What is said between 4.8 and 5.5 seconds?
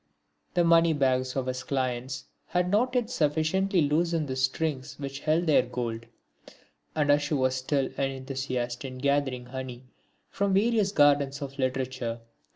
which held